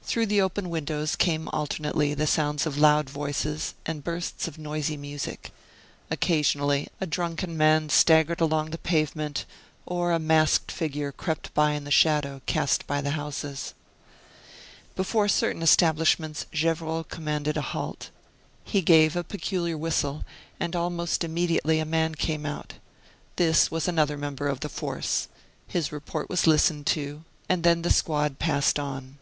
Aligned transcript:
Through 0.00 0.24
the 0.24 0.40
open 0.40 0.70
windows 0.70 1.16
came 1.16 1.50
alternately 1.52 2.14
the 2.14 2.26
sounds 2.26 2.64
of 2.64 2.78
loud 2.78 3.10
voices 3.10 3.74
and 3.84 4.02
bursts 4.02 4.48
of 4.48 4.56
noisy 4.56 4.96
music. 4.96 5.52
Occasionally, 6.10 6.88
a 6.98 7.04
drunken 7.04 7.58
man 7.58 7.90
staggered 7.90 8.40
along 8.40 8.70
the 8.70 8.78
pavement, 8.78 9.44
or 9.84 10.12
a 10.12 10.18
masked 10.18 10.72
figure 10.72 11.12
crept 11.12 11.52
by 11.52 11.72
in 11.72 11.84
the 11.84 11.90
shadow 11.90 12.40
cast 12.46 12.86
by 12.86 13.02
the 13.02 13.10
houses. 13.10 13.74
Before 14.94 15.28
certain 15.28 15.60
establishments 15.62 16.46
Gevrol 16.54 17.04
commanded 17.04 17.58
a 17.58 17.68
halt. 17.76 18.08
He 18.64 18.80
gave 18.80 19.14
a 19.14 19.22
peculiar 19.22 19.76
whistle, 19.76 20.24
and 20.58 20.74
almost 20.74 21.22
immediately 21.22 21.80
a 21.80 21.84
man 21.84 22.14
came 22.14 22.46
out. 22.46 22.72
This 23.36 23.70
was 23.70 23.86
another 23.86 24.16
member 24.16 24.48
of 24.48 24.60
the 24.60 24.70
force. 24.70 25.28
His 25.68 25.92
report 25.92 26.30
was 26.30 26.46
listened 26.46 26.86
to, 26.96 27.24
and 27.46 27.62
then 27.62 27.82
the 27.82 27.90
squad 27.90 28.38
passed 28.38 28.78
on. 28.78 29.18